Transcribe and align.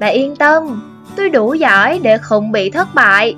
Bà 0.00 0.06
yên 0.06 0.36
tâm, 0.36 0.82
tôi 1.16 1.28
đủ 1.28 1.54
giỏi 1.54 1.98
để 2.02 2.18
không 2.18 2.52
bị 2.52 2.70
thất 2.70 2.94
bại. 2.94 3.36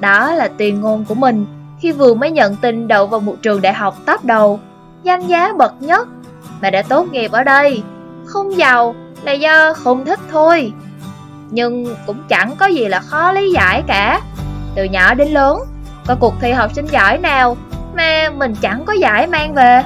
Đó 0.00 0.32
là 0.32 0.48
tuyên 0.48 0.80
ngôn 0.80 1.04
của 1.04 1.14
mình 1.14 1.46
khi 1.80 1.92
vừa 1.92 2.14
mới 2.14 2.30
nhận 2.30 2.56
tin 2.56 2.88
đậu 2.88 3.06
vào 3.06 3.20
một 3.20 3.36
trường 3.42 3.62
đại 3.62 3.72
học 3.72 3.96
top 4.06 4.24
đầu, 4.24 4.60
danh 5.02 5.26
giá 5.26 5.52
bậc 5.52 5.82
nhất, 5.82 6.08
mà 6.60 6.70
đã 6.70 6.82
tốt 6.82 7.06
nghiệp 7.12 7.32
ở 7.32 7.44
đây. 7.44 7.82
Không 8.26 8.56
giàu 8.56 8.94
là 9.22 9.32
do 9.32 9.72
không 9.72 10.04
thích 10.04 10.20
thôi. 10.30 10.72
Nhưng 11.50 11.94
cũng 12.06 12.16
chẳng 12.28 12.56
có 12.58 12.66
gì 12.66 12.88
là 12.88 13.00
khó 13.00 13.32
lý 13.32 13.50
giải 13.50 13.82
cả. 13.86 14.20
Từ 14.74 14.84
nhỏ 14.84 15.14
đến 15.14 15.28
lớn, 15.28 15.58
có 16.06 16.16
cuộc 16.20 16.34
thi 16.40 16.52
học 16.52 16.72
sinh 16.74 16.86
giỏi 16.86 17.18
nào 17.18 17.56
mà 17.94 18.30
mình 18.36 18.54
chẳng 18.60 18.84
có 18.84 18.92
giải 18.92 19.26
mang 19.26 19.54
về. 19.54 19.82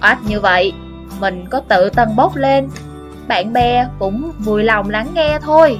Ách 0.00 0.18
như 0.26 0.40
vậy, 0.40 0.72
mình 1.20 1.44
có 1.50 1.60
tự 1.68 1.90
tân 1.90 2.08
bốc 2.16 2.36
lên, 2.36 2.68
bạn 3.28 3.52
bè 3.52 3.86
cũng 3.98 4.32
vui 4.38 4.62
lòng 4.62 4.90
lắng 4.90 5.06
nghe 5.14 5.38
thôi. 5.42 5.78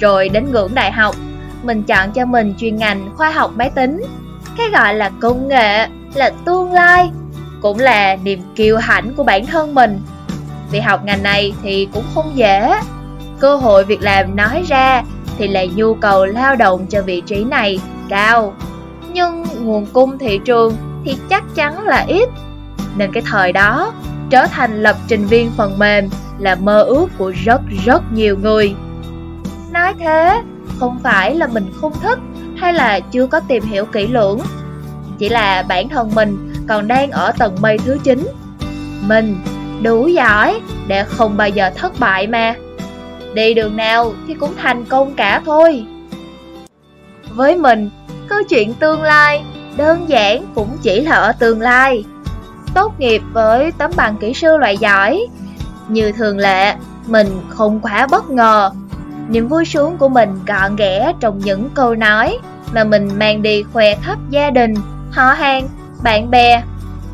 Rồi 0.00 0.28
đến 0.28 0.52
ngưỡng 0.52 0.74
đại 0.74 0.92
học, 0.92 1.14
mình 1.62 1.82
chọn 1.82 2.12
cho 2.12 2.24
mình 2.24 2.54
chuyên 2.58 2.76
ngành 2.76 3.10
khoa 3.16 3.30
học 3.30 3.50
máy 3.56 3.70
tính. 3.70 4.02
Cái 4.56 4.70
gọi 4.70 4.94
là 4.94 5.10
công 5.20 5.48
nghệ, 5.48 5.88
là 6.14 6.30
tương 6.44 6.72
lai, 6.72 7.10
cũng 7.62 7.78
là 7.78 8.16
niềm 8.16 8.42
kiêu 8.56 8.76
hãnh 8.76 9.14
của 9.14 9.24
bản 9.24 9.46
thân 9.46 9.74
mình. 9.74 10.00
Vì 10.70 10.80
học 10.80 11.04
ngành 11.04 11.22
này 11.22 11.54
thì 11.62 11.88
cũng 11.94 12.04
không 12.14 12.30
dễ. 12.34 12.74
Cơ 13.40 13.56
hội 13.56 13.84
việc 13.84 14.02
làm 14.02 14.36
nói 14.36 14.64
ra 14.68 15.02
thì 15.38 15.48
là 15.48 15.64
nhu 15.74 15.94
cầu 15.94 16.26
lao 16.26 16.56
động 16.56 16.86
cho 16.86 17.02
vị 17.02 17.20
trí 17.20 17.44
này 17.44 17.80
cao. 18.08 18.54
Nhưng 19.12 19.44
nguồn 19.60 19.86
cung 19.86 20.18
thị 20.18 20.40
trường 20.44 20.76
thì 21.04 21.16
chắc 21.30 21.44
chắn 21.54 21.82
là 21.82 22.04
ít. 22.08 22.28
Nên 22.96 23.12
cái 23.12 23.22
thời 23.26 23.52
đó, 23.52 23.92
trở 24.30 24.46
thành 24.46 24.82
lập 24.82 24.96
trình 25.08 25.26
viên 25.26 25.50
phần 25.56 25.78
mềm 25.78 26.08
là 26.38 26.54
mơ 26.54 26.82
ước 26.82 27.08
của 27.18 27.32
rất 27.44 27.60
rất 27.84 28.02
nhiều 28.12 28.36
người. 28.42 28.74
Nói 29.72 29.94
thế, 29.98 30.42
không 30.78 30.98
phải 31.02 31.34
là 31.34 31.46
mình 31.46 31.72
không 31.80 31.92
thích 32.02 32.18
hay 32.56 32.72
là 32.72 33.00
chưa 33.00 33.26
có 33.26 33.40
tìm 33.40 33.62
hiểu 33.62 33.84
kỹ 33.84 34.06
lưỡng. 34.06 34.40
Chỉ 35.18 35.28
là 35.28 35.62
bản 35.62 35.88
thân 35.88 36.10
mình 36.14 36.52
còn 36.68 36.88
đang 36.88 37.10
ở 37.10 37.32
tầng 37.38 37.56
mây 37.60 37.78
thứ 37.78 37.98
9. 38.04 38.26
Mình 39.06 39.36
đủ 39.82 40.06
giỏi 40.06 40.60
để 40.86 41.04
không 41.04 41.36
bao 41.36 41.48
giờ 41.48 41.70
thất 41.76 42.00
bại 42.00 42.26
mà. 42.26 42.54
Đi 43.34 43.54
đường 43.54 43.76
nào 43.76 44.12
thì 44.26 44.34
cũng 44.34 44.54
thành 44.56 44.84
công 44.84 45.14
cả 45.14 45.42
thôi. 45.44 45.86
Với 47.30 47.56
mình, 47.56 47.90
câu 48.28 48.38
chuyện 48.48 48.74
tương 48.74 49.02
lai 49.02 49.44
đơn 49.76 50.08
giản 50.08 50.44
cũng 50.54 50.68
chỉ 50.82 51.00
là 51.00 51.16
ở 51.16 51.32
tương 51.32 51.60
lai. 51.60 52.04
Tốt 52.74 53.00
nghiệp 53.00 53.22
với 53.32 53.72
tấm 53.78 53.90
bằng 53.96 54.16
kỹ 54.16 54.34
sư 54.34 54.56
loại 54.56 54.76
giỏi. 54.76 55.26
Như 55.88 56.12
thường 56.12 56.38
lệ, 56.38 56.74
mình 57.06 57.40
không 57.48 57.80
quá 57.80 58.06
bất 58.10 58.30
ngờ 58.30 58.70
Niềm 59.28 59.48
vui 59.48 59.64
sướng 59.64 59.98
của 59.98 60.08
mình 60.08 60.40
gọn 60.46 60.76
ghẽ 60.76 61.12
trong 61.20 61.38
những 61.38 61.70
câu 61.74 61.94
nói 61.94 62.38
mà 62.72 62.84
mình 62.84 63.08
mang 63.16 63.42
đi 63.42 63.62
khoe 63.62 63.94
khắp 63.94 64.18
gia 64.30 64.50
đình, 64.50 64.74
họ 65.10 65.32
hàng, 65.32 65.68
bạn 66.02 66.30
bè, 66.30 66.62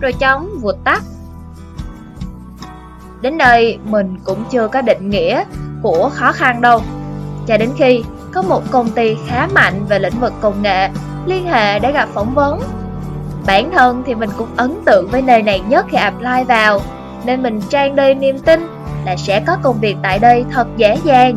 rồi 0.01 0.13
chóng 0.13 0.49
vụt 0.61 0.77
tắt. 0.85 1.03
Đến 3.21 3.39
đây 3.39 3.79
mình 3.85 4.17
cũng 4.25 4.45
chưa 4.51 4.69
có 4.69 4.83
định 4.83 5.11
nghĩa 5.11 5.45
của 5.83 6.11
khó 6.15 6.33
khăn 6.33 6.61
đâu. 6.61 6.83
Cho 7.47 7.57
đến 7.57 7.71
khi 7.79 8.05
có 8.33 8.43
một 8.43 8.63
công 8.71 8.91
ty 8.91 9.17
khá 9.27 9.49
mạnh 9.55 9.85
về 9.89 9.99
lĩnh 9.99 10.21
vực 10.21 10.33
công 10.41 10.63
nghệ 10.63 10.89
liên 11.27 11.47
hệ 11.47 11.79
để 11.79 11.93
gặp 11.93 12.09
phỏng 12.15 12.35
vấn. 12.35 12.61
Bản 13.47 13.71
thân 13.71 14.03
thì 14.07 14.15
mình 14.15 14.31
cũng 14.39 14.49
ấn 14.57 14.75
tượng 14.85 15.09
với 15.09 15.23
nơi 15.23 15.43
này 15.43 15.61
nhất 15.69 15.87
khi 15.89 15.97
apply 15.97 16.45
vào, 16.49 16.81
nên 17.25 17.43
mình 17.43 17.61
trang 17.69 17.97
đầy 17.97 18.15
niềm 18.15 18.39
tin 18.39 18.67
là 19.05 19.17
sẽ 19.17 19.43
có 19.47 19.57
công 19.63 19.81
việc 19.81 19.97
tại 20.03 20.19
đây 20.19 20.45
thật 20.51 20.67
dễ 20.77 20.99
dàng 21.05 21.37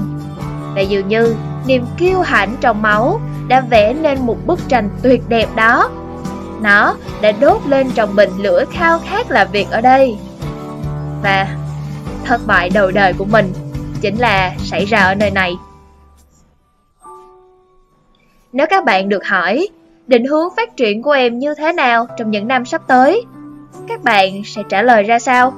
và 0.76 0.82
dường 0.82 1.08
như 1.08 1.36
niềm 1.66 1.86
kiêu 1.98 2.22
hãnh 2.22 2.56
trong 2.62 2.82
máu 2.82 3.22
đã 3.48 3.62
vẽ 3.62 3.94
nên 3.94 4.26
một 4.26 4.38
bức 4.46 4.60
tranh 4.67 4.90
tuyệt 5.04 5.22
đẹp 5.28 5.50
đó. 5.56 5.90
Nó 6.62 6.96
đã 7.22 7.32
đốt 7.32 7.62
lên 7.67 7.92
trong 7.92 8.16
mình 8.16 8.30
lửa 8.38 8.66
khao 8.72 9.00
khát 9.00 9.32
làm 9.32 9.48
việc 9.52 9.70
ở 9.72 9.82
đây. 9.82 10.17
Và 11.23 11.48
thất 12.26 12.42
bại 12.48 12.70
đầu 12.70 12.92
đời 12.92 13.14
của 13.14 13.26
mình 13.26 13.54
chính 14.02 14.17
là 14.17 14.54
xảy 14.58 14.86
ra 14.86 15.00
ở 15.00 15.16
nơi 15.16 15.32
này. 15.32 15.56
Nếu 18.52 18.67
các 18.70 18.86
bạn 18.86 19.10
được 19.10 19.26
hỏi 19.26 19.67
định 20.08 20.26
hướng 20.26 20.56
phát 20.58 20.78
triển 20.78 21.02
của 21.02 21.12
em 21.12 21.40
như 21.40 21.56
thế 21.56 21.73
nào 21.73 22.08
trong 22.18 22.32
những 22.32 22.48
năm 22.48 22.66
sắp 22.66 22.82
tới, 22.88 23.26
các 23.88 24.04
bạn 24.04 24.42
sẽ 24.45 24.64
trả 24.70 24.82
lời 24.82 25.04
ra 25.04 25.20
sao? 25.20 25.54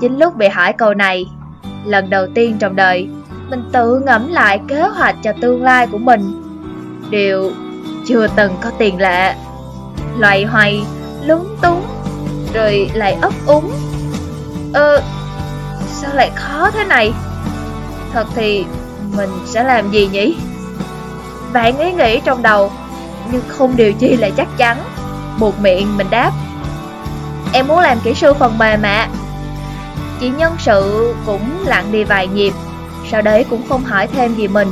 Chính 0.00 0.18
lúc 0.18 0.36
bị 0.36 0.48
hỏi 0.48 0.72
câu 0.72 0.94
này, 0.94 1.26
lần 1.84 2.10
đầu 2.10 2.26
tiên 2.34 2.56
trong 2.58 2.76
đời, 2.76 3.08
mình 3.50 3.62
tự 3.72 4.00
ngẫm 4.06 4.32
lại 4.32 4.60
kế 4.68 4.80
hoạch 4.80 5.16
cho 5.22 5.32
tương 5.40 5.62
lai 5.62 5.86
của 5.86 5.98
mình. 5.98 6.42
Điều 7.10 7.52
chưa 8.06 8.26
từng 8.36 8.52
có 8.60 8.70
tiền 8.78 9.00
lệ. 9.00 9.34
Loay 10.18 10.44
hoay, 10.44 10.84
lúng 11.24 11.46
túng, 11.62 11.82
rồi 12.54 12.90
lại 12.94 13.18
ấp 13.22 13.32
úng. 13.46 13.70
Ơ, 14.72 15.02
sao 15.86 16.14
lại 16.14 16.30
khó 16.34 16.70
thế 16.70 16.84
này? 16.84 17.12
Thật 18.12 18.26
thì 18.34 18.64
mình 19.16 19.30
sẽ 19.46 19.64
làm 19.64 19.90
gì 19.90 20.08
nhỉ? 20.12 20.36
Bạn 21.52 21.78
ấy 21.78 21.92
nghĩ 21.92 22.20
trong 22.24 22.42
đầu, 22.42 22.70
nhưng 23.32 23.42
không 23.48 23.76
điều 23.76 23.92
chi 23.92 24.16
là 24.16 24.30
chắc 24.36 24.48
chắn. 24.56 24.78
Buộc 25.38 25.60
miệng 25.60 25.96
mình 25.96 26.10
đáp. 26.10 26.32
Em 27.52 27.68
muốn 27.68 27.78
làm 27.78 27.98
kỹ 28.00 28.14
sư 28.14 28.34
phần 28.34 28.58
mềm 28.58 28.82
ạ. 28.82 29.08
Chị 30.20 30.28
nhân 30.28 30.52
sự 30.58 31.14
cũng 31.26 31.64
lặng 31.64 31.92
đi 31.92 32.04
vài 32.04 32.26
nhịp, 32.26 32.52
sau 33.10 33.22
đấy 33.22 33.44
cũng 33.50 33.62
không 33.68 33.84
hỏi 33.84 34.06
thêm 34.06 34.34
gì 34.34 34.48
mình 34.48 34.68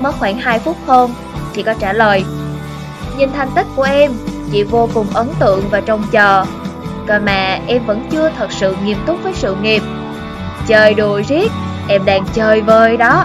Mất 0.00 0.18
khoảng 0.18 0.38
2 0.38 0.58
phút 0.58 0.76
hơn 0.86 1.10
Chị 1.54 1.62
có 1.62 1.74
trả 1.74 1.92
lời, 1.92 2.24
Nhìn 3.16 3.32
thành 3.32 3.48
tích 3.54 3.66
của 3.76 3.82
em, 3.82 4.12
Chị 4.52 4.62
vô 4.62 4.88
cùng 4.94 5.06
ấn 5.14 5.28
tượng 5.38 5.62
và 5.70 5.80
trông 5.80 6.02
chờ 6.10 6.44
Cơ 7.06 7.18
mà 7.18 7.58
em 7.66 7.86
vẫn 7.86 8.08
chưa 8.10 8.30
thật 8.38 8.52
sự 8.52 8.76
nghiêm 8.84 8.98
túc 9.06 9.22
với 9.22 9.32
sự 9.34 9.56
nghiệp 9.62 9.82
Chơi 10.66 10.94
đùa 10.94 11.22
riết, 11.28 11.52
Em 11.88 12.04
đang 12.04 12.24
chơi 12.34 12.60
vơi 12.60 12.96
đó 12.96 13.24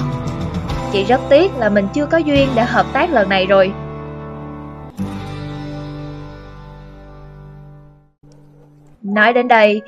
Chị 0.92 1.04
rất 1.04 1.22
tiếc 1.30 1.58
là 1.58 1.70
mình 1.70 1.88
chưa 1.94 2.06
có 2.06 2.18
duyên 2.18 2.50
để 2.56 2.64
hợp 2.64 2.86
tác 2.94 3.12
lần 3.12 3.30
này 3.30 3.46
rồi 3.46 3.74
Nói 9.04 9.34
đến 9.34 9.48
đây 9.48 9.82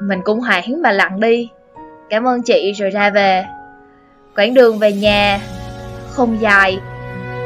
Mình 0.00 0.20
cũng 0.24 0.40
hoảng 0.40 0.82
mà 0.82 0.92
lặng 0.92 1.20
đi 1.20 1.50
Cảm 2.10 2.28
ơn 2.28 2.42
chị 2.42 2.72
rồi 2.72 2.90
ra 2.90 3.10
về 3.10 3.44
Quãng 4.36 4.54
đường 4.54 4.78
về 4.78 4.92
nhà 4.92 5.40
không 6.10 6.40
dài 6.40 6.78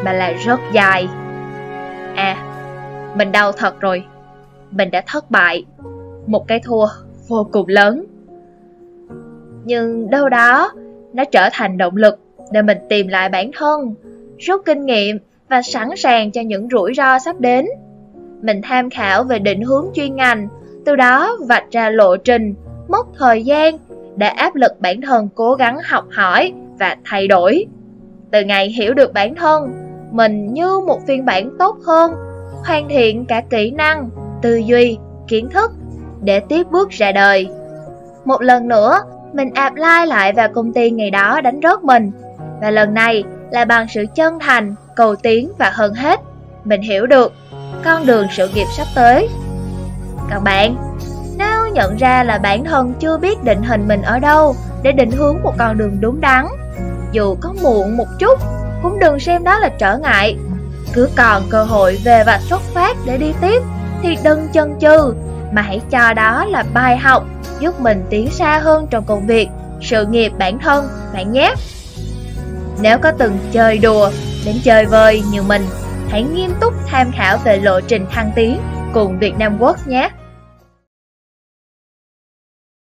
mà 0.04 0.12
là 0.12 0.32
rất 0.32 0.60
dài. 0.72 1.08
À, 2.14 2.36
mình 3.16 3.32
đau 3.32 3.52
thật 3.52 3.80
rồi. 3.80 4.04
Mình 4.70 4.90
đã 4.90 5.02
thất 5.06 5.30
bại. 5.30 5.64
Một 6.26 6.48
cái 6.48 6.60
thua 6.64 6.86
vô 7.28 7.48
cùng 7.52 7.68
lớn. 7.68 8.04
Nhưng 9.64 10.10
đâu 10.10 10.28
đó, 10.28 10.72
nó 11.12 11.24
trở 11.24 11.48
thành 11.52 11.78
động 11.78 11.96
lực 11.96 12.18
để 12.52 12.62
mình 12.62 12.78
tìm 12.88 13.08
lại 13.08 13.28
bản 13.28 13.50
thân, 13.56 13.94
rút 14.38 14.62
kinh 14.64 14.86
nghiệm 14.86 15.18
và 15.48 15.62
sẵn 15.62 15.88
sàng 15.96 16.30
cho 16.30 16.40
những 16.40 16.68
rủi 16.70 16.94
ro 16.94 17.18
sắp 17.18 17.40
đến. 17.40 17.66
Mình 18.42 18.60
tham 18.62 18.90
khảo 18.90 19.24
về 19.24 19.38
định 19.38 19.62
hướng 19.62 19.86
chuyên 19.94 20.16
ngành, 20.16 20.48
từ 20.88 20.96
đó 20.96 21.36
vạch 21.48 21.64
ra 21.70 21.90
lộ 21.90 22.16
trình, 22.16 22.54
mốc 22.88 23.06
thời 23.18 23.44
gian 23.44 23.78
để 24.16 24.26
áp 24.26 24.54
lực 24.54 24.80
bản 24.80 25.00
thân 25.00 25.28
cố 25.34 25.54
gắng 25.54 25.78
học 25.84 26.04
hỏi 26.12 26.52
và 26.78 26.96
thay 27.04 27.28
đổi. 27.28 27.66
Từ 28.30 28.40
ngày 28.44 28.68
hiểu 28.68 28.94
được 28.94 29.12
bản 29.12 29.34
thân, 29.34 29.72
mình 30.10 30.52
như 30.54 30.80
một 30.86 31.00
phiên 31.06 31.24
bản 31.24 31.50
tốt 31.58 31.76
hơn, 31.86 32.12
hoàn 32.66 32.88
thiện 32.88 33.24
cả 33.24 33.42
kỹ 33.50 33.70
năng, 33.70 34.10
tư 34.42 34.56
duy, 34.56 34.98
kiến 35.28 35.48
thức 35.48 35.72
để 36.22 36.40
tiếp 36.40 36.66
bước 36.70 36.90
ra 36.90 37.12
đời. 37.12 37.48
Một 38.24 38.42
lần 38.42 38.68
nữa, 38.68 38.98
mình 39.32 39.50
apply 39.54 40.06
lại 40.06 40.32
vào 40.32 40.48
công 40.48 40.72
ty 40.72 40.90
ngày 40.90 41.10
đó 41.10 41.40
đánh 41.40 41.60
rớt 41.62 41.84
mình. 41.84 42.10
Và 42.60 42.70
lần 42.70 42.94
này 42.94 43.24
là 43.50 43.64
bằng 43.64 43.86
sự 43.88 44.04
chân 44.14 44.38
thành, 44.38 44.74
cầu 44.96 45.16
tiến 45.16 45.52
và 45.58 45.70
hơn 45.74 45.94
hết, 45.94 46.20
mình 46.64 46.80
hiểu 46.80 47.06
được 47.06 47.32
con 47.84 48.06
đường 48.06 48.26
sự 48.36 48.48
nghiệp 48.54 48.66
sắp 48.76 48.86
tới. 48.94 49.28
Còn 50.30 50.44
bạn, 50.44 50.76
nếu 51.38 51.68
nhận 51.72 51.96
ra 51.96 52.24
là 52.24 52.38
bản 52.38 52.64
thân 52.64 52.94
chưa 53.00 53.18
biết 53.18 53.44
định 53.44 53.62
hình 53.62 53.88
mình 53.88 54.02
ở 54.02 54.18
đâu 54.18 54.56
để 54.82 54.92
định 54.92 55.10
hướng 55.10 55.42
một 55.42 55.54
con 55.58 55.78
đường 55.78 56.00
đúng 56.00 56.20
đắn, 56.20 56.46
dù 57.12 57.36
có 57.40 57.54
muộn 57.62 57.96
một 57.96 58.08
chút, 58.18 58.40
cũng 58.82 58.98
đừng 58.98 59.20
xem 59.20 59.44
đó 59.44 59.58
là 59.58 59.68
trở 59.68 59.98
ngại. 59.98 60.36
Cứ 60.92 61.08
còn 61.16 61.42
cơ 61.50 61.64
hội 61.64 61.98
về 62.04 62.24
và 62.26 62.40
xuất 62.40 62.60
phát 62.60 62.96
để 63.04 63.16
đi 63.16 63.32
tiếp, 63.40 63.62
thì 64.02 64.16
đừng 64.24 64.48
chân 64.52 64.78
chừ, 64.80 65.14
mà 65.52 65.62
hãy 65.62 65.80
cho 65.90 66.12
đó 66.12 66.44
là 66.44 66.64
bài 66.74 66.96
học 66.96 67.24
giúp 67.60 67.80
mình 67.80 68.04
tiến 68.10 68.30
xa 68.30 68.58
hơn 68.58 68.86
trong 68.90 69.04
công 69.04 69.26
việc, 69.26 69.48
sự 69.82 70.06
nghiệp 70.06 70.32
bản 70.38 70.58
thân, 70.58 70.88
bạn 71.12 71.32
nhé. 71.32 71.54
Nếu 72.80 72.98
có 72.98 73.12
từng 73.18 73.38
chơi 73.52 73.78
đùa 73.78 74.10
đến 74.44 74.56
chơi 74.64 74.86
vơi 74.86 75.22
như 75.30 75.42
mình, 75.42 75.66
hãy 76.08 76.22
nghiêm 76.22 76.50
túc 76.60 76.74
tham 76.86 77.12
khảo 77.12 77.38
về 77.44 77.56
lộ 77.56 77.80
trình 77.80 78.06
thăng 78.10 78.32
tiến 78.36 78.60
cùng 78.98 79.18
Việt 79.18 79.34
Nam 79.38 79.58
Works 79.58 79.86
nhé. 79.86 80.10